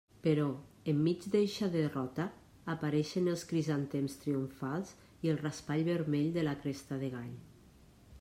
[0.25, 0.43] Però,
[0.93, 2.25] enmig d'eixa derrota,
[2.75, 4.95] apareixen els crisantems triomfals
[5.27, 7.33] i el raspall vermell de la cresta de gall.